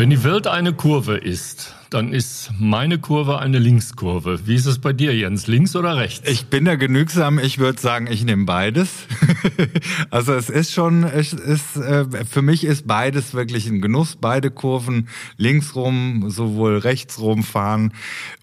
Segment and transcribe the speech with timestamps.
[0.00, 4.46] Wenn die Welt eine Kurve ist, dann ist meine Kurve eine Linkskurve.
[4.46, 5.46] Wie ist es bei dir, Jens?
[5.46, 6.26] Links oder rechts?
[6.26, 7.38] Ich bin da genügsam.
[7.38, 8.88] Ich würde sagen, ich nehme beides.
[10.10, 14.16] also es ist schon, es ist, äh, für mich ist beides wirklich ein Genuss.
[14.18, 15.06] Beide Kurven
[15.36, 17.92] linksrum, sowohl rechtsrum fahren.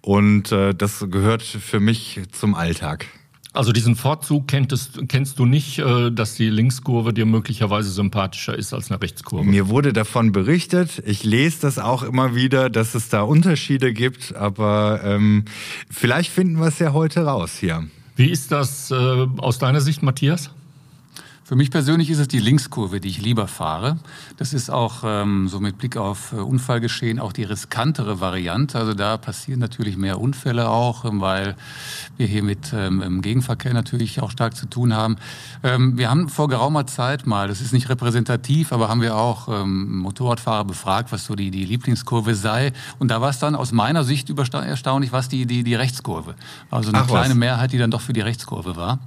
[0.04, 3.08] Und äh, das gehört für mich zum Alltag.
[3.58, 8.72] Also diesen Vorzug kenntest, kennst du nicht, äh, dass die Linkskurve dir möglicherweise sympathischer ist
[8.72, 9.44] als eine Rechtskurve?
[9.44, 11.02] Mir wurde davon berichtet.
[11.08, 14.36] Ich lese das auch immer wieder, dass es da Unterschiede gibt.
[14.36, 15.46] Aber ähm,
[15.90, 17.88] vielleicht finden wir es ja heute raus hier.
[18.16, 18.96] Wie ist das äh,
[19.38, 20.52] aus deiner Sicht, Matthias?
[21.48, 24.00] Für mich persönlich ist es die Linkskurve, die ich lieber fahre.
[24.36, 28.78] Das ist auch ähm, so mit Blick auf äh, Unfallgeschehen auch die riskantere Variante.
[28.78, 31.56] Also da passieren natürlich mehr Unfälle auch, ähm, weil
[32.18, 35.16] wir hier mit ähm, Gegenverkehr natürlich auch stark zu tun haben.
[35.64, 39.48] Ähm, wir haben vor geraumer Zeit mal, das ist nicht repräsentativ, aber haben wir auch
[39.48, 42.74] ähm, Motorradfahrer befragt, was so die, die Lieblingskurve sei.
[43.00, 46.36] Und da war es dann aus meiner Sicht erstaunlich, was die, die, die Rechtskurve.
[46.70, 47.36] Also eine Ach, kleine was?
[47.36, 49.00] Mehrheit, die dann doch für die Rechtskurve war.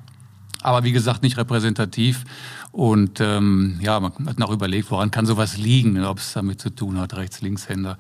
[0.62, 2.25] Aber wie gesagt, nicht repräsentativ.
[2.72, 6.70] Und ähm, ja, man hat noch überlegt, woran kann sowas liegen, ob es damit zu
[6.70, 7.98] tun hat, Rechts-Linkshänder.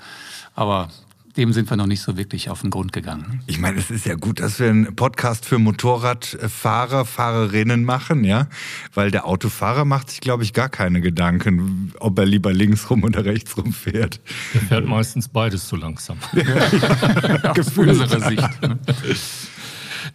[0.54, 0.88] Aber
[1.36, 3.42] dem sind wir noch nicht so wirklich auf den Grund gegangen.
[3.46, 8.48] Ich meine, es ist ja gut, dass wir einen Podcast für Motorradfahrer, Fahrerinnen machen, ja,
[8.94, 13.04] weil der Autofahrer macht sich, glaube ich, gar keine Gedanken, ob er lieber links rum
[13.04, 14.20] oder rechts rum fährt.
[14.54, 16.18] Er fährt meistens beides zu langsam.
[17.42, 18.48] Aus unserer Sicht.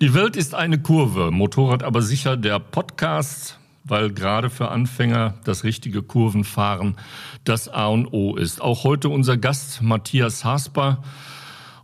[0.02, 5.64] Die Welt ist eine Kurve, Motorrad aber sicher der Podcast, weil gerade für Anfänger das
[5.64, 6.98] richtige Kurvenfahren
[7.46, 8.62] das A und O ist.
[8.62, 11.02] Auch heute unser Gast Matthias Hasper.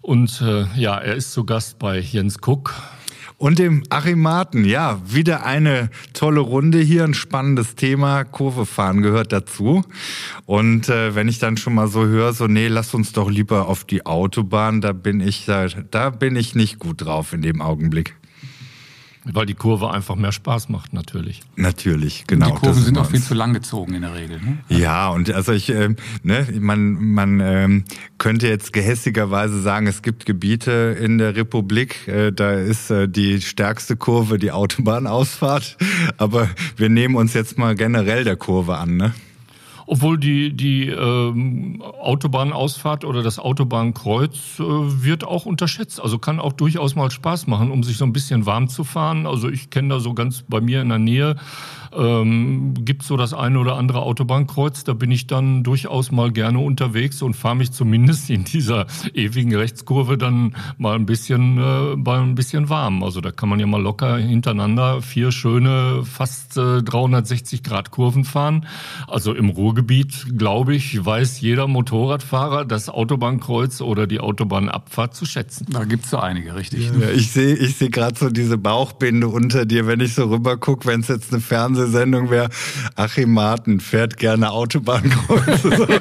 [0.02, 2.74] Und äh, ja, er ist zu Gast bei Jens Kuck
[3.42, 4.66] und dem Achim Martin.
[4.66, 8.24] Ja, wieder eine tolle Runde hier, ein spannendes Thema.
[8.24, 9.84] Kurve fahren gehört dazu.
[10.46, 13.68] Und äh, wenn ich dann schon mal so höre, so nee, lass uns doch lieber
[13.68, 17.62] auf die Autobahn, da bin ich da, da bin ich nicht gut drauf in dem
[17.62, 18.16] Augenblick.
[19.24, 21.42] Weil die Kurve einfach mehr Spaß macht, natürlich.
[21.56, 22.48] Natürlich, genau.
[22.48, 24.42] Und die Kurven sind auch viel zu lang gezogen in der Regel.
[24.42, 24.58] Ne?
[24.68, 25.90] Ja, und also ich, äh,
[26.24, 27.84] ne, man, man ähm,
[28.18, 33.42] könnte jetzt gehässigerweise sagen, es gibt Gebiete in der Republik, äh, da ist äh, die
[33.42, 35.78] stärkste Kurve die Autobahnausfahrt.
[36.18, 39.14] Aber wir nehmen uns jetzt mal generell der Kurve an, ne?
[39.94, 46.02] Obwohl die, die ähm, Autobahnausfahrt oder das Autobahnkreuz äh, wird auch unterschätzt.
[46.02, 49.28] Also kann auch durchaus mal Spaß machen, um sich so ein bisschen warm zu fahren.
[49.28, 51.36] Also ich kenne da so ganz bei mir in der Nähe
[51.96, 54.84] ähm, gibt so das eine oder andere Autobahnkreuz.
[54.84, 59.56] Da bin ich dann durchaus mal gerne unterwegs und fahre mich zumindest in dieser ewigen
[59.56, 63.04] Rechtskurve dann mal ein bisschen, äh, mal ein bisschen warm.
[63.04, 68.24] Also da kann man ja mal locker hintereinander vier schöne, fast äh, 360 Grad Kurven
[68.24, 68.68] fahren.
[69.08, 69.81] Also im Ruhrgebiet,
[70.38, 75.68] glaube ich, weiß jeder Motorradfahrer das Autobahnkreuz oder die Autobahnabfahrt zu schätzen.
[75.72, 76.92] Da gibt's so einige, richtig.
[77.00, 80.58] Ja, ich sehe ich seh gerade so diese Bauchbinde unter dir, wenn ich so rüber
[80.58, 82.50] gucke, wenn es jetzt eine Fernseh Fernsehsendung wäre,
[82.96, 85.70] Achim Martin fährt gerne Autobahnkreuze.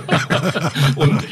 [0.96, 1.24] und,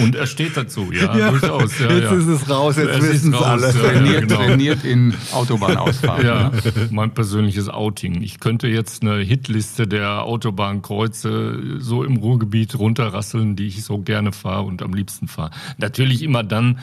[0.00, 1.78] und er steht dazu, ja, ja durchaus.
[1.78, 2.12] Ja, jetzt ja.
[2.12, 3.72] ist es raus, jetzt wissen es alle.
[3.72, 4.36] Trainiert, genau.
[4.36, 6.26] trainiert in Autobahnausfahren.
[6.26, 6.88] Ja, ne?
[6.90, 8.22] mein persönliches Outing.
[8.22, 14.32] Ich könnte jetzt eine Hitliste der Autobahnkreuze so im Ruhrgebiet runterrasseln, die ich so gerne
[14.32, 15.50] fahre und am liebsten fahre.
[15.78, 16.78] Natürlich immer dann,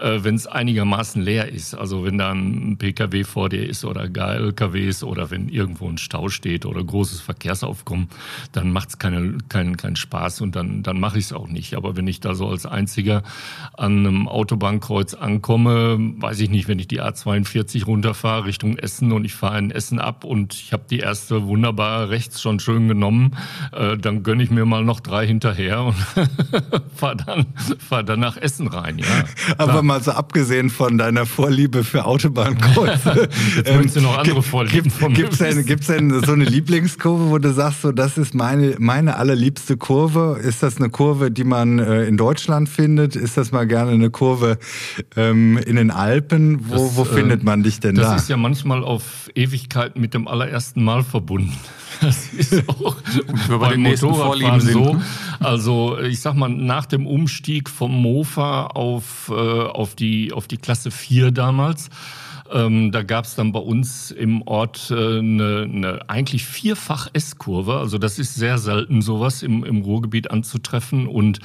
[0.00, 1.74] äh, wenn es einigermaßen leer ist.
[1.74, 5.98] Also wenn da ein PKW vor dir ist oder gar LKWs oder wenn irgendwo ein
[5.98, 8.08] Stau steht oder großes Verkehrsaufkommen,
[8.52, 11.74] dann macht es keinen keinen keinen Spaß und dann, dann mache ich es auch nicht.
[11.74, 13.22] Aber wenn ich da so als Einziger
[13.76, 19.24] an einem Autobahnkreuz ankomme, weiß ich nicht, wenn ich die A42 runterfahre Richtung Essen und
[19.24, 23.36] ich fahre in Essen ab und ich habe die erste wunderbar rechts schon schön genommen,
[23.72, 25.96] äh, dann gönne ich mir mal noch drei hinterher und
[26.96, 27.46] fahre dann,
[27.78, 28.98] fahr dann nach Essen rein.
[28.98, 29.06] Ja,
[29.58, 33.28] Aber mal so abgesehen von deiner Vorliebe für Autobahnkreuze.
[33.56, 35.18] Jetzt ähm, du noch andere Vorlieben gibt, von mir.
[35.18, 39.16] Gibt's denn, gibt's denn so eine Lieblingskurve, wo du sagst, so das ist meine, meine
[39.16, 40.38] allerliebste Kurve?
[40.42, 43.16] Ist das eine Kurve, die man äh, in Deutschland findet?
[43.16, 44.58] Ist das mal gerne eine Kurve
[45.16, 46.68] ähm, in den Alpen?
[46.68, 48.12] Wo, das, wo findet man dich denn das da?
[48.14, 51.52] Das ist ja manchmal auf Ewigkeit mit dem allerersten Mal verbunden.
[52.00, 52.96] Das ist auch
[53.48, 55.00] bei den Motorradfahren so.
[55.40, 60.58] Also ich sag mal, nach dem Umstieg vom Mofa auf, äh, auf, die, auf die
[60.58, 61.90] Klasse 4 damals,
[62.52, 67.78] Ähm, da gab es dann bei uns im Ort äh, eine, eine eigentlich vierfach S-Kurve.
[67.78, 71.06] Also das ist sehr selten sowas im, im Ruhrgebiet anzutreffen.
[71.06, 71.40] Und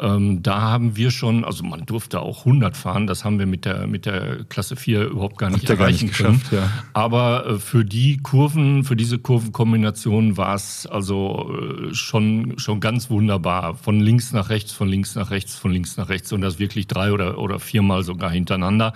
[0.00, 3.06] ähm, da haben wir schon, also man durfte auch 100 fahren.
[3.06, 6.42] Das haben wir mit der mit der Klasse 4 überhaupt gar nicht erreichen gar nicht
[6.50, 6.62] können.
[6.62, 6.70] Ja.
[6.92, 13.10] Aber äh, für die Kurven, für diese Kurvenkombination war es also äh, schon schon ganz
[13.10, 13.74] wunderbar.
[13.74, 16.86] Von links nach rechts, von links nach rechts, von links nach rechts und das wirklich
[16.86, 18.92] drei oder oder viermal sogar hintereinander.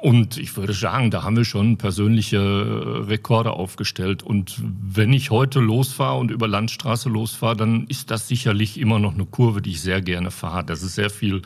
[0.00, 4.22] Und ich würde sagen, da haben wir schon persönliche äh, Rekorde aufgestellt.
[4.22, 9.14] Und wenn ich heute losfahre und über Landstraße losfahre, dann ist das sicherlich immer noch
[9.14, 10.64] eine Kurve, die ich sehr gerne fahre.
[10.64, 11.42] Dass es sehr viel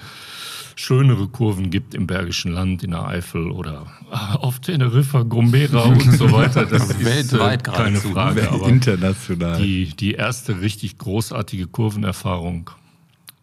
[0.76, 6.12] schönere Kurven gibt im Bergischen Land, in der Eifel oder äh, auf Teneriffa, Gombera und
[6.12, 6.66] so weiter.
[6.66, 8.50] Das ist Weltweit äh, keine Frage.
[8.50, 9.62] Aber international.
[9.62, 12.70] Die, die erste richtig großartige Kurvenerfahrung,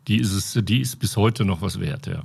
[0.08, 2.24] die ist, es, die ist bis heute noch was wert, ja.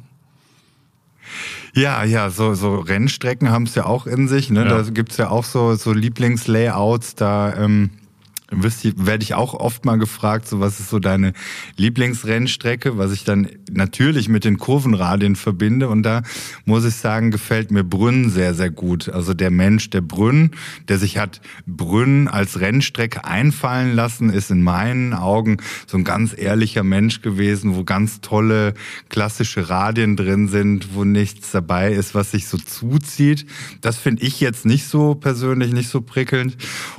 [1.75, 4.51] Ja, ja, so, so Rennstrecken haben es ja auch in sich.
[4.51, 4.65] Ne?
[4.65, 4.83] Ja.
[4.83, 7.91] Da gibt's ja auch so, so Lieblingslayouts, da ähm,
[8.51, 11.33] werde ich auch oft mal gefragt, so was ist so deine
[11.77, 15.89] Lieblingsrennstrecke, was ich dann natürlich mit den Kurvenradien verbinde.
[15.89, 16.23] Und da
[16.67, 19.09] muss ich sagen, gefällt mir Brünn sehr, sehr gut.
[19.09, 20.51] Also der Mensch, der Brünn,
[20.89, 25.57] der sich hat Brünn als Rennstrecke einfallen lassen, ist in meinen Augen
[25.87, 28.75] so ein ganz ehrlicher Mensch gewesen, wo ganz tolle
[29.09, 33.47] klassische Radien drin sind, wo nichts dabei ist, was sich so zuzieht.
[33.81, 36.57] Das finde ich jetzt nicht so persönlich, nicht so prickelnd.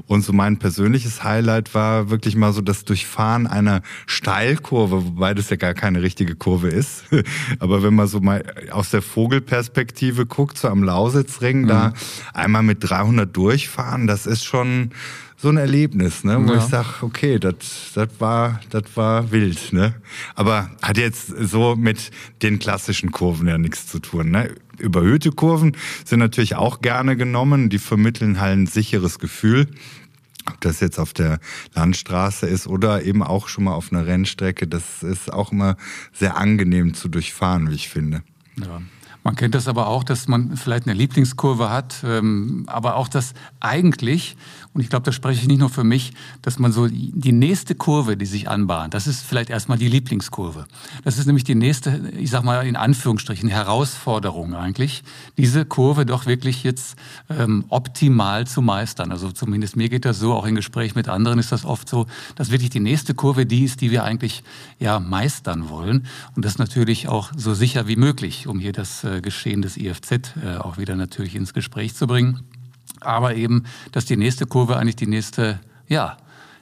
[0.07, 5.33] Und so mein persönliches Highlight Highlight war wirklich mal so das Durchfahren einer Steilkurve, wobei
[5.33, 7.03] das ja gar keine richtige Kurve ist.
[7.59, 11.67] Aber wenn man so mal aus der Vogelperspektive guckt, so am Lausitzring, mhm.
[11.67, 11.93] da
[12.33, 14.91] einmal mit 300 durchfahren, das ist schon
[15.37, 16.59] so ein Erlebnis, ne, wo ja.
[16.59, 17.55] ich sag, okay, das
[17.93, 19.93] das war das war wild, ne?
[20.33, 22.09] Aber hat jetzt so mit
[22.41, 24.55] den klassischen Kurven ja nichts zu tun, ne?
[24.79, 29.67] Überhöhte Kurven sind natürlich auch gerne genommen, die vermitteln halt ein sicheres Gefühl.
[30.47, 31.39] Ob das jetzt auf der
[31.73, 35.75] Landstraße ist oder eben auch schon mal auf einer Rennstrecke, das ist auch immer
[36.13, 38.23] sehr angenehm zu durchfahren, wie ich finde.
[38.59, 38.81] Ja.
[39.25, 43.33] Man kennt das aber auch, dass man vielleicht eine Lieblingskurve hat, ähm, aber auch, dass
[43.59, 44.37] eigentlich,
[44.75, 46.11] und ich glaube, da spreche ich nicht nur für mich,
[46.41, 50.65] dass man so die nächste Kurve, die sich anbahnt, das ist vielleicht erstmal die Lieblingskurve.
[51.05, 55.03] Das ist nämlich die nächste, ich sag mal in Anführungsstrichen, Herausforderung eigentlich,
[55.37, 56.97] diese Kurve doch wirklich jetzt
[57.29, 59.13] ähm, optimal zu meistern.
[59.13, 62.05] Also zumindest mir geht das so, auch in Gespräch mit anderen ist das oft so,
[62.35, 64.43] dass wirklich die nächste Kurve die ist, die wir eigentlich
[64.77, 66.05] ja meistern wollen.
[66.35, 70.11] Und das natürlich auch so sicher wie möglich, um hier das äh, Geschehen des IFZ
[70.11, 72.43] äh, auch wieder natürlich ins Gespräch zu bringen
[73.05, 76.17] aber eben, dass die nächste Kurve eigentlich die nächste, ja,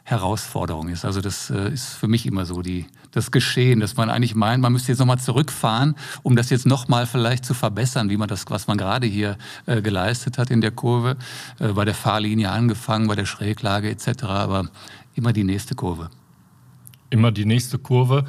[0.05, 1.05] Herausforderung ist.
[1.05, 4.61] Also das äh, ist für mich immer so die, das Geschehen, dass man eigentlich meint,
[4.61, 8.45] man müsste jetzt nochmal zurückfahren, um das jetzt nochmal vielleicht zu verbessern, wie man das,
[8.49, 11.15] was man gerade hier äh, geleistet hat in der Kurve,
[11.59, 14.23] äh, bei der Fahrlinie angefangen, bei der Schräglage etc.
[14.25, 14.67] Aber
[15.15, 16.09] immer die nächste Kurve.
[17.09, 18.25] Immer die nächste Kurve.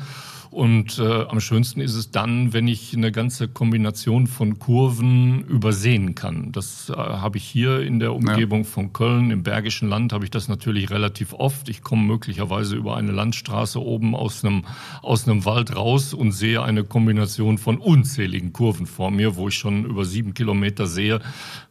[0.55, 6.15] Und äh, am schönsten ist es dann, wenn ich eine ganze Kombination von Kurven übersehen
[6.15, 6.53] kann.
[6.53, 8.65] Das äh, habe ich hier in der Umgebung ja.
[8.65, 11.69] von Köln, im Bergischen Land, habe ich das natürlich relativ oft.
[11.69, 14.65] Ich komme möglicherweise über eine Landstraße oben aus einem,
[15.03, 19.56] aus einem Wald raus und sehe eine Kombination von unzähligen Kurven vor mir, wo ich
[19.56, 21.21] schon über sieben Kilometer sehe.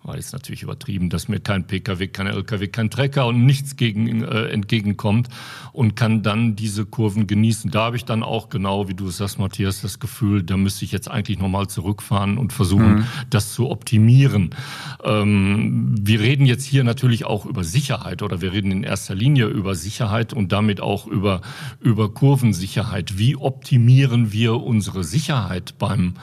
[0.04, 4.26] War jetzt natürlich übertrieben, dass mir kein Pkw, kein Lkw, kein Trecker und nichts gegen,
[4.26, 5.30] äh, entgegenkommt
[5.72, 7.72] und kann dann diese Kurven genießen.
[7.72, 10.58] Da habe ich dann auch genau genau, wie du es sagst, Matthias, das Gefühl, da
[10.58, 13.06] müsste ich jetzt eigentlich nochmal zurückfahren und versuchen, mhm.
[13.30, 14.50] das zu optimieren.
[15.04, 19.46] Ähm, wir reden jetzt hier natürlich auch über Sicherheit oder wir reden in erster Linie
[19.46, 21.42] über Sicherheit und damit auch über,
[21.82, 23.18] über Kurvensicherheit.
[23.18, 26.16] Wie optimieren wir unsere Sicherheit beim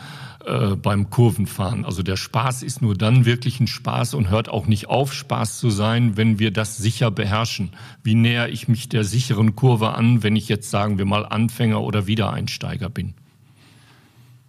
[0.44, 1.84] äh, beim Kurvenfahren.
[1.84, 5.58] Also der Spaß ist nur dann wirklich ein Spaß und hört auch nicht auf, Spaß
[5.58, 7.70] zu sein, wenn wir das sicher beherrschen.
[8.02, 11.82] Wie näher ich mich der sicheren Kurve an, wenn ich jetzt sagen wir mal Anfänger
[11.82, 13.14] oder Wiedereinsteiger bin?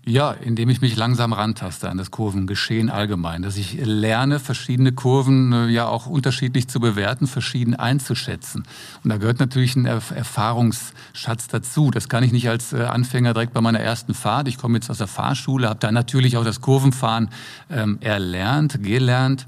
[0.04, 5.54] Ja, indem ich mich langsam rantaste an das Kurvengeschehen allgemein, dass ich lerne, verschiedene Kurven
[5.54, 8.64] äh, ja auch unterschiedlich zu bewerten, verschieden einzuschätzen.
[9.04, 11.92] Und da gehört natürlich ein Erfahrungsschatz dazu.
[11.92, 14.48] Das kann ich nicht als äh, Anfänger direkt bei meiner ersten Fahrt.
[14.48, 17.30] Ich komme jetzt aus der Fahrschule, habe da natürlich auch das Kurvenfahren
[17.70, 19.46] ähm, erlernt, gelernt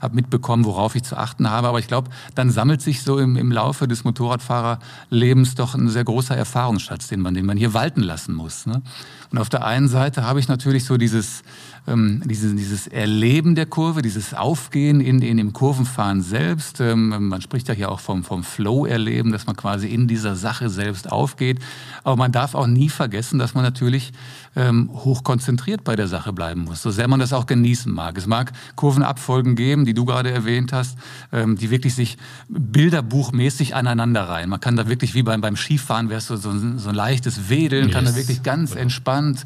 [0.00, 1.68] habe mitbekommen, worauf ich zu achten habe.
[1.68, 6.04] Aber ich glaube, dann sammelt sich so im, im Laufe des Motorradfahrerlebens doch ein sehr
[6.04, 8.66] großer Erfahrungsschatz, den man, den man hier walten lassen muss.
[8.66, 8.82] Ne?
[9.30, 11.42] Und auf der einen Seite habe ich natürlich so dieses,
[11.86, 16.80] ähm, dieses, dieses Erleben der Kurve, dieses Aufgehen in, in dem Kurvenfahren selbst.
[16.80, 20.68] Ähm, man spricht ja hier auch vom, vom Flow-Erleben, dass man quasi in dieser Sache
[20.68, 21.60] selbst aufgeht.
[22.04, 24.12] Aber man darf auch nie vergessen, dass man natürlich
[24.56, 28.16] ähm, hoch konzentriert bei der Sache bleiben muss, so sehr man das auch genießen mag.
[28.16, 30.98] Es mag Kurvenabfolgen geben, die du gerade erwähnt hast,
[31.30, 32.16] ähm, die wirklich sich
[32.48, 34.48] bilderbuchmäßig aneinander reihen.
[34.48, 37.50] Man kann da wirklich wie beim, beim Skifahren, wärst du so, so, so ein leichtes
[37.50, 37.94] Wedeln, yes.
[37.94, 39.44] kann da wirklich ganz entspannt,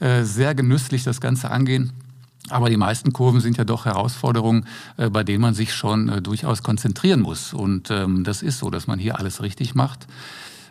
[0.00, 1.79] äh, sehr genüsslich das Ganze angehen.
[2.50, 6.20] Aber die meisten Kurven sind ja doch Herausforderungen, äh, bei denen man sich schon äh,
[6.20, 7.52] durchaus konzentrieren muss.
[7.54, 10.06] Und ähm, das ist so, dass man hier alles richtig macht.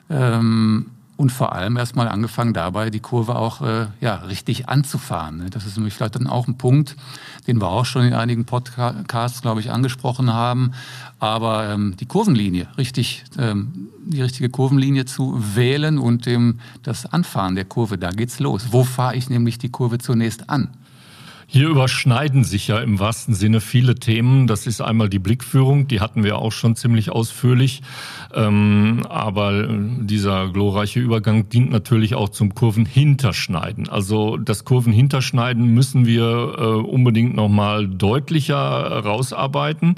[0.09, 5.37] Ähm, und vor allem erstmal angefangen dabei, die Kurve auch äh, ja, richtig anzufahren.
[5.37, 5.49] Ne?
[5.49, 6.95] Das ist nämlich vielleicht dann auch ein Punkt,
[7.45, 10.71] den wir auch schon in einigen Podcasts, glaube ich, angesprochen haben.
[11.19, 13.25] Aber ähm, die Kurvenlinie, richtig,
[14.05, 18.67] die richtige Kurvenlinie zu wählen und dem, das Anfahren der Kurve, da geht's los.
[18.71, 20.69] Wo fahre ich nämlich die Kurve zunächst an?
[21.51, 24.45] Hier überschneiden sich ja im wahrsten Sinne viele Themen.
[24.45, 27.81] Das ist einmal die Blickführung, die hatten wir auch schon ziemlich ausführlich.
[28.35, 33.89] Ähm, aber dieser glorreiche Übergang dient natürlich auch zum Kurvenhinterschneiden.
[33.89, 38.55] Also das Kurvenhinterschneiden müssen wir äh, unbedingt nochmal deutlicher
[39.03, 39.95] rausarbeiten.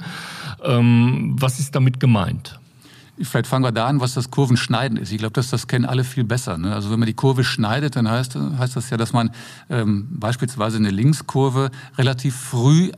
[0.64, 2.61] Ähm, was ist damit gemeint?
[3.22, 5.12] Vielleicht fangen wir da an, was das Kurvenschneiden ist.
[5.12, 6.58] Ich glaube, dass das kennen alle viel besser.
[6.58, 6.74] Ne?
[6.74, 9.30] Also wenn man die Kurve schneidet, dann heißt, heißt das ja, dass man
[9.70, 12.92] ähm, beispielsweise eine Linkskurve relativ früh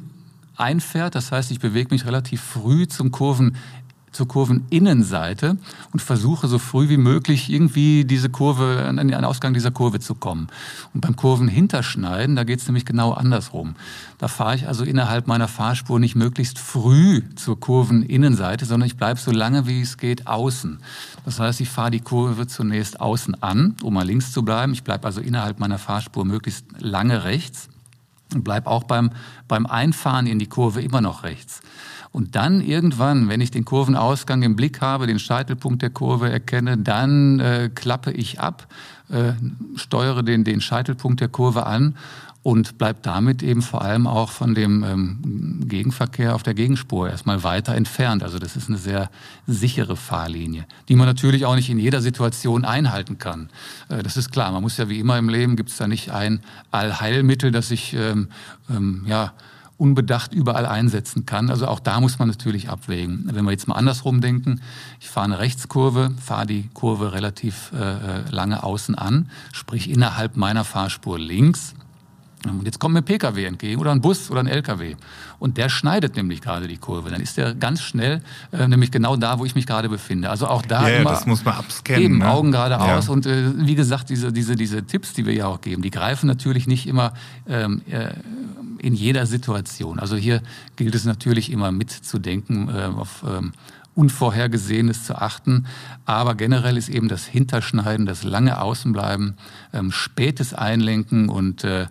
[0.57, 1.15] einfährt.
[1.15, 3.57] Das heißt, ich bewege mich relativ früh zum Kurven
[4.15, 5.59] zur Kurveninnenseite
[5.93, 10.15] und versuche so früh wie möglich irgendwie diese Kurve, an den Ausgang dieser Kurve zu
[10.15, 10.49] kommen.
[10.95, 13.75] Und beim Kurvenhinterschneiden, da geht es nämlich genau andersrum.
[14.19, 19.19] Da fahre ich also innerhalb meiner Fahrspur nicht möglichst früh zur Kurveninnenseite, sondern ich bleibe
[19.19, 20.79] so lange wie es geht außen.
[21.25, 24.73] Das heißt, ich fahre die Kurve zunächst außen an, um mal links zu bleiben.
[24.73, 27.69] Ich bleibe also innerhalb meiner Fahrspur möglichst lange rechts
[28.33, 29.11] und bleibe auch beim,
[29.49, 31.61] beim Einfahren in die Kurve immer noch rechts.
[32.13, 36.79] Und dann irgendwann, wenn ich den Kurvenausgang im Blick habe, den Scheitelpunkt der Kurve erkenne,
[36.79, 38.69] dann äh, klappe ich ab,
[39.11, 39.33] äh,
[39.75, 41.97] steuere den, den Scheitelpunkt der Kurve an
[42.45, 47.43] und bleibt damit eben vor allem auch von dem ähm, Gegenverkehr auf der Gegenspur erstmal
[47.43, 48.23] weiter entfernt.
[48.23, 49.11] Also das ist eine sehr
[49.47, 53.49] sichere Fahrlinie, die man natürlich auch nicht in jeder Situation einhalten kann.
[53.89, 54.53] Äh, das ist klar.
[54.53, 57.95] Man muss ja wie immer im Leben gibt es da nicht ein Allheilmittel, das sich
[57.95, 58.29] ähm,
[58.69, 59.33] ähm, ja
[59.79, 61.49] unbedacht überall einsetzen kann.
[61.49, 63.31] Also auch da muss man natürlich abwägen.
[63.33, 64.61] Wenn wir jetzt mal andersrum denken,
[65.01, 70.37] ich fahre eine Rechtskurve, fahre die Kurve relativ äh, äh lange außen an, sprich innerhalb
[70.37, 71.75] meiner Fahrspur links,
[72.51, 74.97] und jetzt kommt mir ein Pkw entgegen oder ein Bus oder ein Lkw.
[75.39, 77.11] Und der schneidet nämlich gerade die Kurve.
[77.11, 78.23] Dann ist der ganz schnell,
[78.53, 80.31] äh, nämlich genau da, wo ich mich gerade befinde.
[80.31, 82.03] Also auch da ja, immer das muss man abscannen.
[82.03, 82.31] Eben, ne?
[82.31, 83.07] Augen geradeaus.
[83.07, 83.13] Ja.
[83.13, 86.27] Und äh, wie gesagt, diese, diese, diese Tipps, die wir ja auch geben, die greifen
[86.27, 87.13] natürlich nicht immer
[87.49, 88.09] ähm, äh,
[88.79, 89.99] in jeder Situation.
[89.99, 90.43] Also hier
[90.77, 93.53] gilt es natürlich immer mitzudenken, äh, auf ähm,
[93.95, 95.67] Unvorhergesehenes zu achten.
[96.05, 99.35] Aber generell ist eben das Hinterschneiden, das lange Außenbleiben,
[99.73, 101.87] ähm, spätes Einlenken und äh,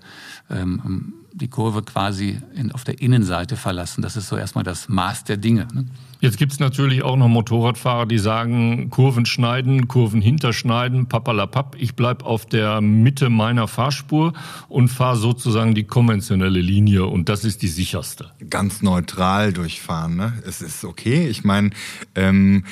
[0.50, 4.02] ähm, die Kurve quasi in, auf der Innenseite verlassen.
[4.02, 5.68] Das ist so erstmal das Maß der Dinge.
[5.74, 5.86] Ne?
[6.20, 12.24] Jetzt gibt's natürlich auch noch Motorradfahrer, die sagen, Kurven schneiden, Kurven hinterschneiden, papalapap, ich bleib
[12.24, 14.32] auf der Mitte meiner Fahrspur
[14.70, 18.32] und fahre sozusagen die konventionelle Linie und das ist die sicherste.
[18.50, 20.34] Ganz neutral durchfahren, ne?
[20.48, 21.28] Es ist okay.
[21.28, 21.72] Ich meine,
[22.16, 22.64] ähm,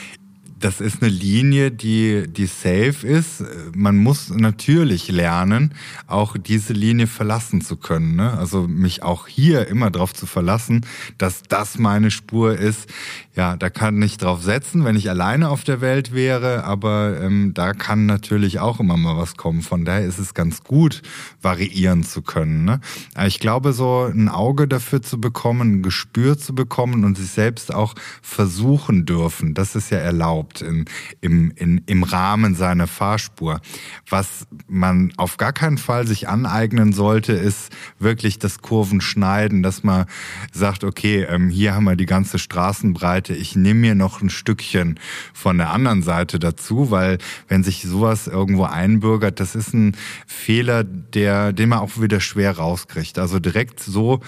[0.61, 3.43] das ist eine Linie, die, die safe ist.
[3.75, 5.73] Man muss natürlich lernen,
[6.07, 8.15] auch diese Linie verlassen zu können.
[8.15, 8.37] Ne?
[8.37, 10.85] Also mich auch hier immer darauf zu verlassen,
[11.17, 12.87] dass das meine Spur ist.
[13.35, 17.53] Ja, da kann ich drauf setzen, wenn ich alleine auf der Welt wäre, aber ähm,
[17.53, 19.61] da kann natürlich auch immer mal was kommen.
[19.61, 21.01] Von daher ist es ganz gut,
[21.41, 22.65] variieren zu können.
[22.65, 22.81] Ne?
[23.25, 27.73] Ich glaube, so ein Auge dafür zu bekommen, ein Gespür zu bekommen und sich selbst
[27.73, 30.85] auch versuchen dürfen, das ist ja erlaubt überhaupt in,
[31.21, 33.61] im, in, im Rahmen seiner Fahrspur.
[34.09, 40.05] Was man auf gar keinen Fall sich aneignen sollte, ist wirklich das Kurvenschneiden, dass man
[40.51, 44.99] sagt, okay, ähm, hier haben wir die ganze Straßenbreite, ich nehme mir noch ein Stückchen
[45.33, 47.17] von der anderen Seite dazu, weil
[47.47, 49.95] wenn sich sowas irgendwo einbürgert, das ist ein
[50.27, 53.17] Fehler, der, den man auch wieder schwer rauskriegt.
[53.19, 54.21] Also direkt so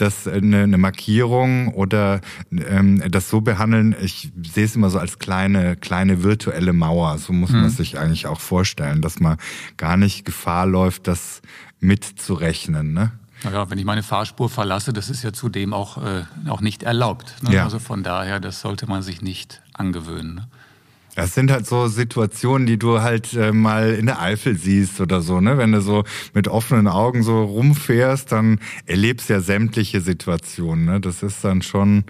[0.00, 5.18] das eine, eine Markierung oder ähm, das so behandeln, ich sehe es immer so als
[5.18, 7.18] kleine, kleine virtuelle Mauer.
[7.18, 7.62] So muss mhm.
[7.62, 9.36] man sich eigentlich auch vorstellen, dass man
[9.76, 11.42] gar nicht Gefahr läuft, das
[11.80, 12.92] mitzurechnen.
[12.92, 13.12] Ne?
[13.44, 17.36] Ja, wenn ich meine Fahrspur verlasse, das ist ja zudem auch, äh, auch nicht erlaubt.
[17.42, 17.56] Ne?
[17.56, 17.64] Ja.
[17.64, 20.34] Also von daher, das sollte man sich nicht angewöhnen.
[20.36, 20.48] Ne?
[21.18, 25.20] Das sind halt so Situationen, die du halt äh, mal in der Eifel siehst oder
[25.20, 25.58] so, ne?
[25.58, 31.00] Wenn du so mit offenen Augen so rumfährst, dann erlebst du ja sämtliche Situationen, ne?
[31.00, 32.04] Das ist dann schon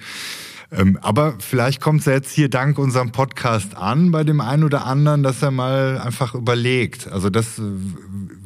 [1.01, 5.23] aber vielleicht kommt es jetzt hier dank unserem Podcast an bei dem einen oder anderen,
[5.23, 7.09] dass er mal einfach überlegt.
[7.09, 7.61] Also das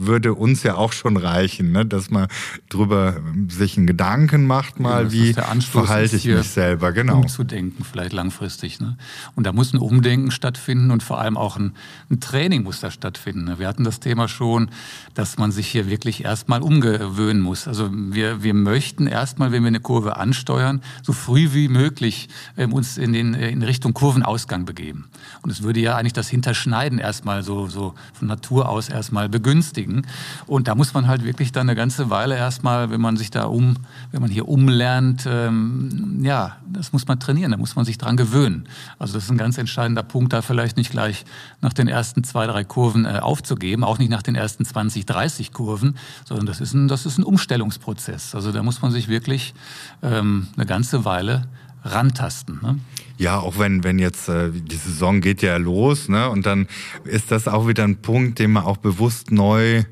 [0.06, 1.84] würde uns ja auch schon reichen, ne?
[1.84, 2.28] dass man
[2.68, 3.16] drüber
[3.48, 7.18] sich einen Gedanken macht, mal ja, wie verhalte ich mich selber, genau.
[7.18, 8.80] Umzudenken vielleicht langfristig.
[8.80, 8.96] Ne?
[9.34, 11.72] Und da muss ein Umdenken stattfinden und vor allem auch ein,
[12.10, 13.44] ein Training muss da stattfinden.
[13.44, 13.58] Ne?
[13.58, 14.70] Wir hatten das Thema schon,
[15.14, 17.66] dass man sich hier wirklich erstmal umgewöhnen muss.
[17.66, 22.11] Also wir, wir möchten erstmal, wenn wir eine Kurve ansteuern, so früh wie möglich
[22.56, 25.08] äh, uns in, den, äh, in Richtung Kurvenausgang begeben.
[25.42, 30.06] Und es würde ja eigentlich das Hinterschneiden erstmal so, so von Natur aus erstmal begünstigen.
[30.46, 33.44] Und da muss man halt wirklich dann eine ganze Weile erstmal, wenn man sich da
[33.44, 33.76] um,
[34.10, 38.16] wenn man hier umlernt, ähm, ja, das muss man trainieren, da muss man sich dran
[38.16, 38.68] gewöhnen.
[38.98, 41.24] Also das ist ein ganz entscheidender Punkt, da vielleicht nicht gleich
[41.60, 45.52] nach den ersten zwei, drei Kurven äh, aufzugeben, auch nicht nach den ersten 20, 30
[45.52, 48.34] Kurven, sondern das ist ein, das ist ein Umstellungsprozess.
[48.34, 49.54] Also da muss man sich wirklich
[50.02, 51.44] ähm, eine ganze Weile
[51.84, 52.60] rantasten.
[52.62, 52.78] Ne?
[53.18, 56.28] Ja, auch wenn, wenn jetzt äh, die Saison geht ja los, ne?
[56.28, 56.66] Und dann
[57.04, 59.84] ist das auch wieder ein Punkt, den man auch bewusst neu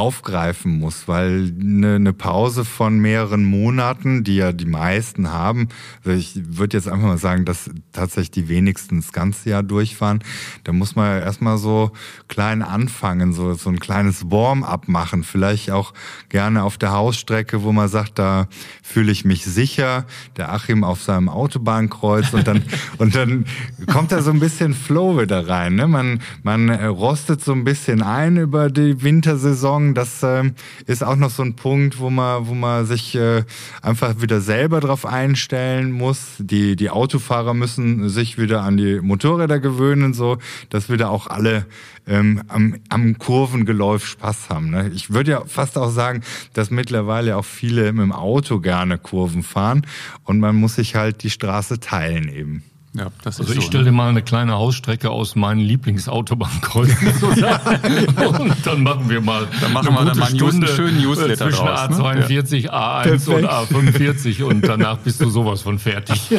[0.00, 5.68] aufgreifen muss, weil eine, eine Pause von mehreren Monaten, die ja die meisten haben,
[6.02, 10.20] also ich würde jetzt einfach mal sagen, dass tatsächlich die wenigsten das ganze Jahr durchfahren,
[10.64, 11.92] da muss man ja erstmal so
[12.28, 15.92] klein anfangen, so, so ein kleines Warm-up machen, vielleicht auch
[16.30, 18.48] gerne auf der Hausstrecke, wo man sagt, da
[18.82, 20.06] fühle ich mich sicher,
[20.38, 22.62] der Achim auf seinem Autobahnkreuz und dann,
[22.96, 23.44] und dann
[23.86, 25.86] kommt da so ein bisschen Flow wieder rein, ne?
[25.86, 30.50] man, man rostet so ein bisschen ein über die Wintersaison Das äh,
[30.86, 33.44] ist auch noch so ein Punkt, wo man, wo man sich äh,
[33.82, 36.36] einfach wieder selber drauf einstellen muss.
[36.38, 40.38] Die, die Autofahrer müssen sich wieder an die Motorräder gewöhnen, so
[40.70, 41.66] dass wieder auch alle
[42.06, 44.70] ähm, am, am Kurvengeläuf Spaß haben.
[44.70, 44.90] Ne?
[44.94, 49.42] Ich würde ja fast auch sagen, dass mittlerweile auch viele mit dem Auto gerne Kurven
[49.42, 49.86] fahren
[50.24, 52.64] und man muss sich halt die Straße teilen eben.
[52.92, 53.92] Ja, das also ist ich so, stelle ne?
[53.92, 58.06] mal eine kleine Hausstrecke aus meinen Lieblingsautobahnkreuzungen zusammen
[58.40, 61.90] und dann machen wir mal dann machen wir dann mal einen schönen Newsletter zwischen draus,
[61.90, 62.72] A42, ne?
[62.72, 63.28] A1 Perfekt.
[63.28, 66.30] und A45 und danach bist du sowas von fertig.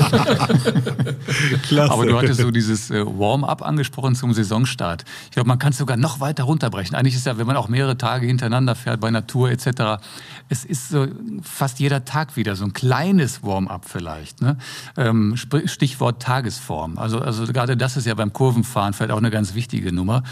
[1.69, 1.91] Klasse.
[1.91, 5.05] Aber du hattest so dieses äh, Warm-up angesprochen zum Saisonstart.
[5.25, 6.95] Ich glaube, man kann es sogar noch weiter runterbrechen.
[6.95, 10.03] Eigentlich ist ja, wenn man auch mehrere Tage hintereinander fährt bei Natur etc.,
[10.49, 11.07] es ist so
[11.41, 14.41] fast jeder Tag wieder so ein kleines Warm-up vielleicht.
[14.41, 14.57] Ne?
[14.97, 16.97] Ähm, Stichwort Tagesform.
[16.97, 20.23] Also, also gerade das ist ja beim Kurvenfahren vielleicht auch eine ganz wichtige Nummer.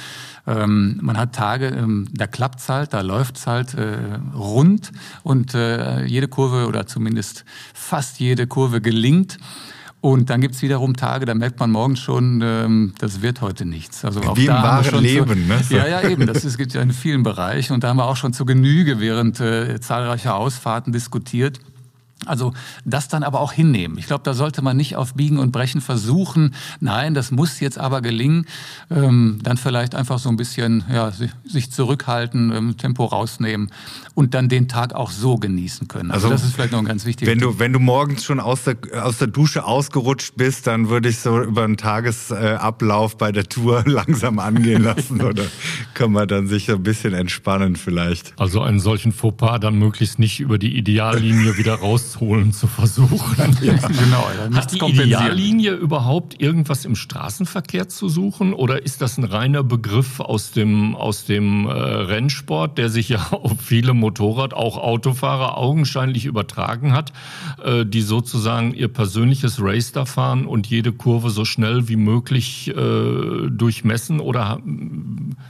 [0.47, 3.97] Ähm, man hat Tage, ähm, da klappt's halt, da läuft's halt äh,
[4.35, 4.91] rund
[5.23, 9.37] und äh, jede Kurve oder zumindest fast jede Kurve gelingt.
[10.01, 14.05] Und dann gibt's wiederum Tage, da merkt man morgens schon, ähm, das wird heute nichts.
[14.05, 15.61] Also auch Wie im wahren Leben, ne?
[15.69, 16.25] Ja, ja, eben.
[16.25, 17.73] Das ist, gibt ja in vielen Bereichen.
[17.73, 21.59] Und da haben wir auch schon zu Genüge während äh, zahlreicher Ausfahrten diskutiert.
[22.25, 22.53] Also
[22.83, 23.97] das dann aber auch hinnehmen.
[23.97, 26.53] Ich glaube, da sollte man nicht auf Biegen und Brechen versuchen.
[26.81, 28.45] Nein, das muss jetzt aber gelingen.
[28.89, 33.71] Ähm, dann vielleicht einfach so ein bisschen ja, sich zurückhalten, ähm, Tempo rausnehmen
[34.15, 36.11] und dann den Tag auch so genießen können.
[36.11, 38.39] Also, also das ist vielleicht noch ein ganz wichtiger wenn du Wenn du morgens schon
[38.39, 43.31] aus der, aus der Dusche ausgerutscht bist, dann würde ich so über einen Tagesablauf bei
[43.31, 45.21] der Tour langsam angehen lassen.
[45.29, 45.43] oder
[45.93, 48.33] kann man dann sich ein bisschen entspannen vielleicht.
[48.37, 53.19] Also einen solchen Fauxpas dann möglichst nicht über die Ideallinie wieder raus rausholen zu versuchen.
[53.61, 54.29] Ja, genau.
[54.55, 60.19] Hat die Ideallinie überhaupt irgendwas im Straßenverkehr zu suchen oder ist das ein reiner Begriff
[60.19, 66.25] aus dem, aus dem äh, Rennsport, der sich ja auf viele Motorrad, auch Autofahrer augenscheinlich
[66.25, 67.11] übertragen hat,
[67.63, 72.69] äh, die sozusagen ihr persönliches Race da fahren und jede Kurve so schnell wie möglich
[72.69, 74.59] äh, durchmessen oder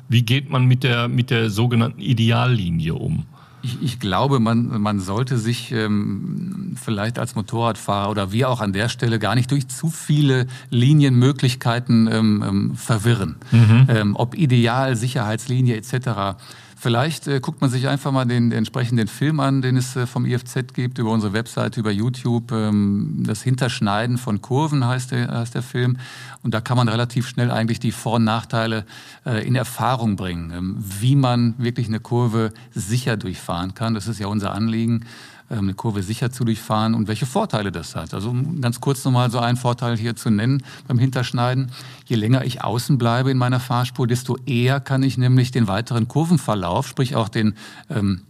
[0.07, 3.25] wie geht man mit der, mit der sogenannten Ideallinie um?
[3.61, 8.73] Ich, ich glaube, man, man sollte sich ähm, vielleicht als Motorradfahrer oder wir auch an
[8.73, 13.35] der Stelle gar nicht durch zu viele Linienmöglichkeiten ähm, ähm, verwirren.
[13.51, 13.87] Mhm.
[13.89, 16.37] Ähm, ob ideal, Sicherheitslinie etc.
[16.81, 20.07] Vielleicht äh, guckt man sich einfach mal den, den entsprechenden Film an, den es äh,
[20.07, 22.53] vom IFZ gibt, über unsere Webseite, über YouTube.
[22.53, 25.97] Ähm, das Hinterschneiden von Kurven heißt der, heißt der Film.
[26.41, 28.85] Und da kann man relativ schnell eigentlich die Vor- und Nachteile
[29.25, 33.93] äh, in Erfahrung bringen, ähm, wie man wirklich eine Kurve sicher durchfahren kann.
[33.93, 35.05] Das ist ja unser Anliegen.
[35.49, 38.13] Eine Kurve sicher zu durchfahren und welche Vorteile das hat.
[38.13, 41.71] Also um ganz kurz nochmal so einen Vorteil hier zu nennen beim Hinterschneiden.
[42.05, 46.07] Je länger ich außen bleibe in meiner Fahrspur, desto eher kann ich nämlich den weiteren
[46.07, 47.55] Kurvenverlauf, sprich auch den
[47.89, 48.21] ähm,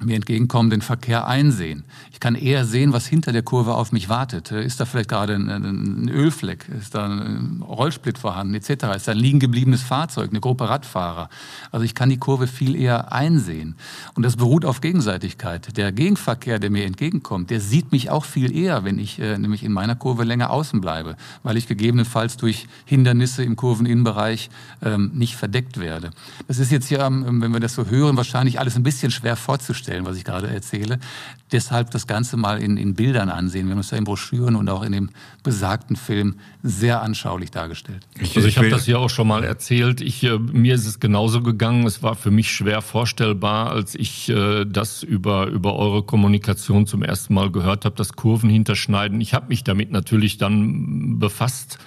[0.00, 1.84] mir entgegenkommenden Verkehr einsehen.
[2.12, 4.52] Ich kann eher sehen, was hinter der Kurve auf mich wartet.
[4.52, 6.68] Ist da vielleicht gerade ein, ein Ölfleck?
[6.68, 8.70] Ist da ein Rollsplit vorhanden etc.?
[8.96, 11.28] Ist da ein liegen gebliebenes Fahrzeug, eine Gruppe Radfahrer?
[11.72, 13.74] Also ich kann die Kurve viel eher einsehen.
[14.14, 15.76] Und das beruht auf Gegenseitigkeit.
[15.76, 19.64] Der Gegenverkehr, der mir entgegenkommt, der sieht mich auch viel eher, wenn ich äh, nämlich
[19.64, 24.50] in meiner Kurve länger außen bleibe, weil ich gegebenenfalls durch Hindernisse im Kurveninnenbereich
[24.82, 26.10] ähm, nicht verdeckt werde.
[26.46, 26.88] Das ist jetzt
[27.26, 30.24] ähm, wenn wir das so hören, wahrscheinlich alles ein bisschen schwer vorzustellen vorstellen, was ich
[30.24, 30.98] gerade erzähle.
[31.50, 33.66] Deshalb das Ganze mal in, in Bildern ansehen.
[33.66, 35.10] Wir haben es ja in Broschüren und auch in dem
[35.42, 38.06] besagten Film sehr anschaulich dargestellt.
[38.20, 40.02] Ich, also ich habe das hier auch schon mal erzählt.
[40.02, 41.86] Ich, äh, mir ist es genauso gegangen.
[41.86, 47.02] Es war für mich schwer vorstellbar, als ich äh, das über, über eure Kommunikation zum
[47.02, 49.20] ersten Mal gehört habe, das Kurven hinterschneiden.
[49.22, 51.78] Ich habe mich damit natürlich dann befasst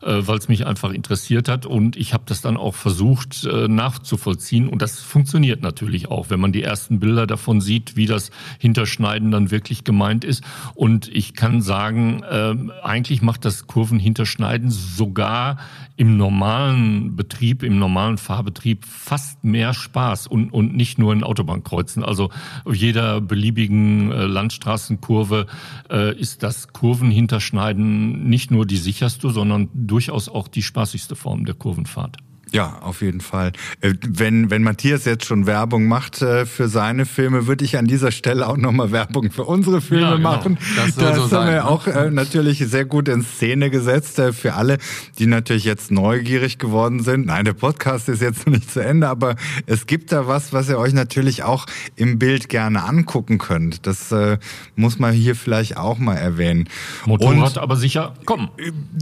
[0.00, 1.66] weil es mich einfach interessiert hat.
[1.66, 4.68] Und ich habe das dann auch versucht äh, nachzuvollziehen.
[4.68, 9.30] Und das funktioniert natürlich auch, wenn man die ersten Bilder davon sieht, wie das Hinterschneiden
[9.30, 10.42] dann wirklich gemeint ist.
[10.74, 15.58] Und ich kann sagen, äh, eigentlich macht das Kurvenhinterschneiden sogar
[15.96, 22.04] im normalen Betrieb, im normalen Fahrbetrieb fast mehr Spaß und, und nicht nur in Autobahnkreuzen.
[22.04, 22.30] Also
[22.70, 25.46] jeder beliebigen äh, Landstraßenkurve
[25.90, 31.54] äh, ist das Kurvenhinterschneiden nicht nur die sicherste, sondern durchaus auch die spaßigste Form der
[31.54, 32.18] Kurvenfahrt.
[32.56, 33.52] Ja, auf jeden Fall.
[33.82, 37.84] Äh, wenn, wenn Matthias jetzt schon Werbung macht äh, für seine Filme, würde ich an
[37.84, 40.30] dieser Stelle auch nochmal Werbung für unsere Filme ja, genau.
[40.30, 40.58] machen.
[40.74, 41.64] Das, soll das so haben sein, wir ne?
[41.66, 44.78] auch äh, natürlich sehr gut in Szene gesetzt für alle,
[45.18, 47.26] die natürlich jetzt neugierig geworden sind.
[47.26, 50.70] Nein, der Podcast ist jetzt noch nicht zu Ende, aber es gibt da was, was
[50.70, 53.86] ihr euch natürlich auch im Bild gerne angucken könnt.
[53.86, 54.38] Das äh,
[54.76, 56.70] muss man hier vielleicht auch mal erwähnen.
[57.04, 58.48] Motorrad Und, aber sicher, komm.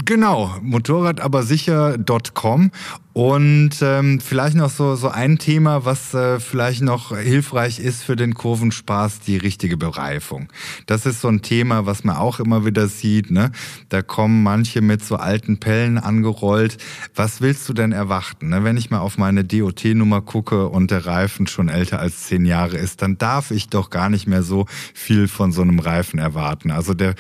[0.05, 2.73] Genau, Motorrad aber sicher.com
[3.13, 3.44] und
[3.83, 8.35] ähm, vielleicht noch so, so ein Thema, was äh, vielleicht noch hilfreich ist für den
[8.35, 10.49] Kurvenspaß, die richtige Bereifung.
[10.87, 13.31] Das ist so ein Thema, was man auch immer wieder sieht.
[13.31, 13.53] Ne?
[13.89, 16.79] Da kommen manche mit so alten Pellen angerollt.
[17.15, 18.49] Was willst du denn erwarten?
[18.49, 18.65] Ne?
[18.65, 22.77] Wenn ich mal auf meine DOT-Nummer gucke und der Reifen schon älter als zehn Jahre
[22.77, 26.71] ist, dann darf ich doch gar nicht mehr so viel von so einem Reifen erwarten.
[26.71, 27.15] Also der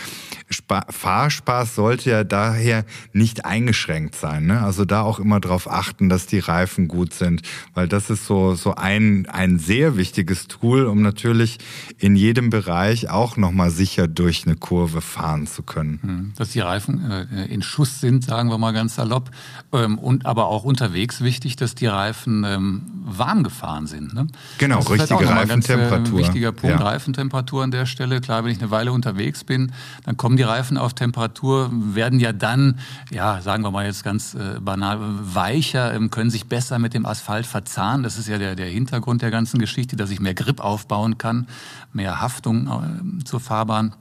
[0.50, 4.46] Spa Fahrspaß sollte ja daher nicht eingeschränkt sein.
[4.46, 4.62] Ne?
[4.62, 7.42] Also da auch immer drauf achten achten, dass die Reifen gut sind,
[7.74, 11.58] weil das ist so so ein ein sehr wichtiges Tool, um natürlich
[11.98, 15.98] in jedem Bereich auch noch mal sicher durch eine Kurve fahren zu können.
[16.02, 19.30] Hm, dass die Reifen äh, in Schuss sind, sagen wir mal ganz salopp,
[19.72, 24.14] ähm, und aber auch unterwegs wichtig, dass die Reifen ähm, warm gefahren sind.
[24.14, 24.26] Ne?
[24.58, 25.98] Genau, das richtige ist halt Reifentemperatur.
[25.98, 26.84] Ganz, äh, wichtiger Punkt, ja.
[26.84, 28.20] Reifentemperatur an der Stelle.
[28.20, 29.72] Klar, wenn ich eine Weile unterwegs bin,
[30.04, 32.78] dann kommen die Reifen auf Temperatur, werden ja dann,
[33.10, 37.06] ja, sagen wir mal jetzt ganz äh, banal, weich weicher, können sich besser mit dem
[37.06, 38.02] Asphalt verzahnen.
[38.02, 41.46] Das ist ja der, der Hintergrund der ganzen Geschichte, dass ich mehr Grip aufbauen kann,
[41.92, 42.66] mehr Haftung
[43.20, 43.94] äh, zur Fahrbahn.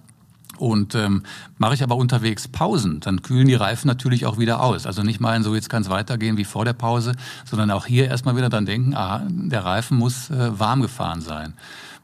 [0.58, 1.24] Und ähm,
[1.58, 4.86] mache ich aber unterwegs Pausen, dann kühlen die Reifen natürlich auch wieder aus.
[4.86, 8.08] Also nicht meinen, so jetzt kann es weitergehen wie vor der Pause, sondern auch hier
[8.08, 11.54] erstmal wieder dann denken, ah, der Reifen muss äh, warm gefahren sein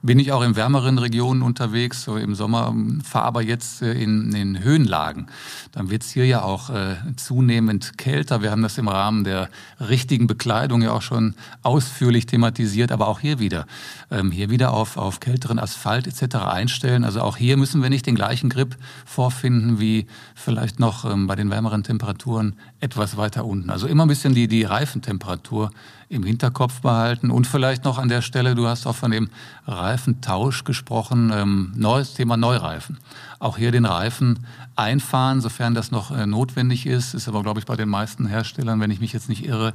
[0.02, 4.34] bin ich auch in wärmeren Regionen unterwegs, so im Sommer, fahre aber jetzt äh, in,
[4.34, 5.28] in Höhenlagen.
[5.72, 8.42] Dann wird es hier ja auch äh, zunehmend kälter.
[8.42, 13.20] Wir haben das im Rahmen der richtigen Bekleidung ja auch schon ausführlich thematisiert, aber auch
[13.20, 13.66] hier wieder.
[14.10, 16.36] Ähm, hier wieder auf, auf kälteren Asphalt etc.
[16.38, 17.04] einstellen.
[17.04, 21.36] Also auch hier müssen wir nicht den gleichen Grip vorfinden wie vielleicht noch ähm, bei
[21.36, 23.70] den wärmeren Temperaturen etwas weiter unten.
[23.70, 25.72] Also immer ein bisschen die, die Reifentemperatur
[26.10, 27.30] im Hinterkopf behalten.
[27.30, 29.30] Und vielleicht noch an der Stelle, du hast auch von dem
[29.68, 32.98] Reifentausch gesprochen, ähm, neues Thema Neureifen.
[33.38, 34.46] Auch hier den Reifen
[34.76, 37.14] einfahren, sofern das noch äh, notwendig ist.
[37.14, 39.74] Ist aber, glaube ich, bei den meisten Herstellern, wenn ich mich jetzt nicht irre,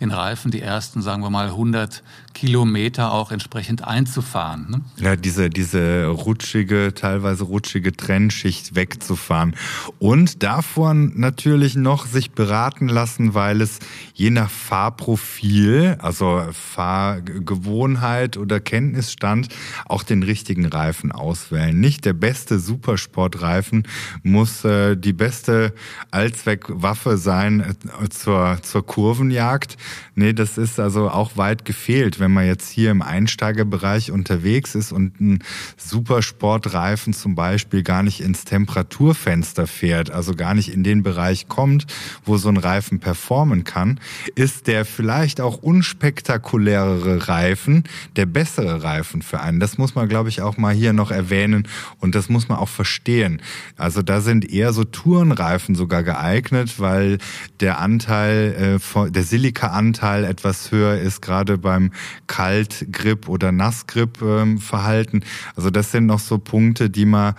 [0.00, 4.70] den Reifen die ersten, sagen wir mal, 100 Kilometer auch entsprechend einzufahren.
[4.70, 4.80] Ne?
[4.96, 9.54] Ja, diese, diese rutschige, teilweise rutschige Trennschicht wegzufahren.
[9.98, 13.80] Und davon natürlich noch sich beraten lassen, weil es
[14.14, 19.48] je nach Fahrprofil, also Fahrgewohnheit oder Kenntnisstand,
[19.86, 21.78] auch den richtigen Reifen auswählen.
[21.78, 23.86] Nicht der beste Super Sportreifen
[24.22, 25.72] muss äh, die beste
[26.10, 29.76] Allzweckwaffe sein äh, zur, zur Kurvenjagd.
[30.14, 34.92] Nee, das ist also auch weit gefehlt, wenn man jetzt hier im Einsteigerbereich unterwegs ist
[34.92, 35.38] und ein
[35.76, 41.86] Supersportreifen zum Beispiel gar nicht ins Temperaturfenster fährt, also gar nicht in den Bereich kommt,
[42.24, 44.00] wo so ein Reifen performen kann,
[44.34, 47.84] ist der vielleicht auch unspektakulärere Reifen
[48.16, 49.60] der bessere Reifen für einen.
[49.60, 51.66] Das muss man, glaube ich, auch mal hier noch erwähnen
[52.00, 53.40] und das muss man auch verstehen.
[53.76, 57.18] Also da sind eher so Tourenreifen sogar geeignet, weil
[57.60, 61.92] der Anteil, äh, der Silika-Anteil etwas höher ist, gerade beim
[62.26, 65.16] Kaltgrip oder Nassgrip-Verhalten.
[65.16, 67.34] Ähm, also das sind noch so Punkte, die man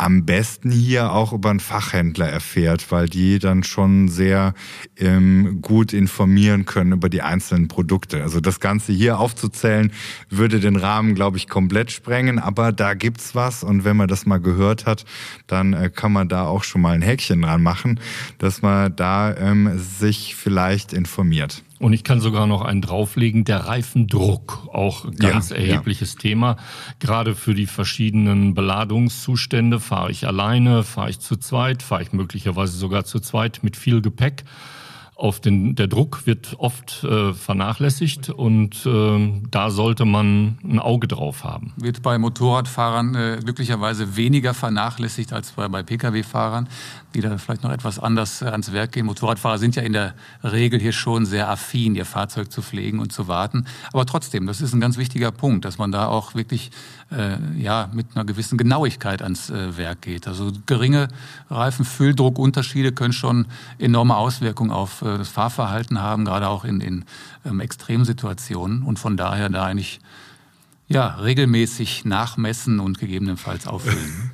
[0.00, 4.54] am besten hier auch über einen Fachhändler erfährt, weil die dann schon sehr
[4.96, 8.22] ähm, gut informieren können über die einzelnen Produkte.
[8.22, 9.92] Also das Ganze hier aufzuzählen,
[10.30, 14.24] würde den Rahmen, glaube ich, komplett sprengen, aber da gibt's was und wenn man das
[14.24, 15.04] mal gehört hat,
[15.46, 18.00] dann äh, kann man da auch schon mal ein Häkchen dran machen,
[18.38, 21.62] dass man da ähm, sich vielleicht informiert.
[21.80, 26.20] Und ich kann sogar noch einen drauflegen, der Reifendruck, auch ganz ja, erhebliches ja.
[26.20, 26.56] Thema.
[26.98, 32.76] Gerade für die verschiedenen Beladungszustände, fahre ich alleine, fahre ich zu zweit, fahre ich möglicherweise
[32.76, 34.44] sogar zu zweit mit viel Gepäck
[35.20, 41.08] auf den, der Druck wird oft äh, vernachlässigt und äh, da sollte man ein Auge
[41.08, 41.72] drauf haben.
[41.76, 46.68] Wird bei Motorradfahrern äh, glücklicherweise weniger vernachlässigt als bei, bei Pkw-Fahrern,
[47.14, 49.04] die da vielleicht noch etwas anders äh, ans Werk gehen.
[49.06, 53.12] Motorradfahrer sind ja in der Regel hier schon sehr affin, ihr Fahrzeug zu pflegen und
[53.12, 53.66] zu warten.
[53.92, 56.70] Aber trotzdem, das ist ein ganz wichtiger Punkt, dass man da auch wirklich
[57.10, 60.28] äh, ja, mit einer gewissen Genauigkeit ans äh, Werk geht.
[60.28, 61.08] Also geringe
[61.50, 63.46] Reifenfülldruckunterschiede können schon
[63.78, 67.04] enorme Auswirkungen auf äh, das Fahrverhalten haben, gerade auch in, in
[67.44, 68.82] ähm, Extremsituationen.
[68.82, 70.00] Und von daher da eigentlich
[70.88, 74.29] ja, regelmäßig nachmessen und gegebenenfalls auffüllen.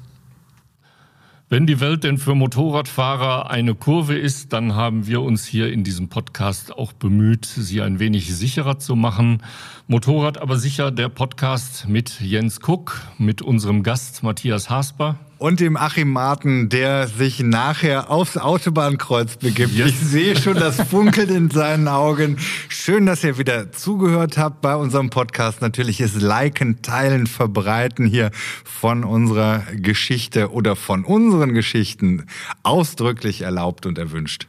[1.49, 5.85] Wenn die Welt denn für Motorradfahrer eine Kurve ist, dann haben wir uns hier in
[5.85, 9.45] diesem Podcast auch bemüht, sie ein wenig sicherer zu machen.
[9.87, 15.77] Motorrad aber sicher der Podcast mit Jens Kuck, mit unserem Gast Matthias Hasper und dem
[15.77, 19.73] Achim Marten, der sich nachher aufs Autobahnkreuz begibt.
[19.73, 19.89] Yes.
[19.89, 22.39] Ich sehe schon das Funkeln in seinen Augen.
[22.69, 25.61] Schön, dass ihr wieder zugehört habt bei unserem Podcast.
[25.61, 28.31] Natürlich ist Liken, Teilen, Verbreiten hier
[28.65, 32.27] von unserer Geschichte oder von unseren Geschichten
[32.63, 34.49] ausdrücklich erlaubt und erwünscht.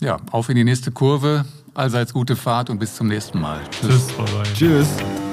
[0.00, 1.44] Ja, auf in die nächste Kurve.
[1.74, 3.60] Allseits gute Fahrt und bis zum nächsten Mal.
[3.70, 4.08] Tschüss.
[4.54, 4.86] Tschüss.
[4.88, 5.25] Tschüss.